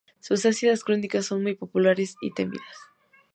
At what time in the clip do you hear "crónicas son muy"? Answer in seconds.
0.83-1.53